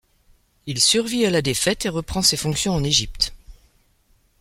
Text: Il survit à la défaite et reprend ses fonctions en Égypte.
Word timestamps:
Il 0.65 0.81
survit 0.81 1.27
à 1.27 1.29
la 1.29 1.43
défaite 1.43 1.85
et 1.85 1.89
reprend 1.89 2.23
ses 2.23 2.35
fonctions 2.35 2.73
en 2.73 2.83
Égypte. 2.83 3.35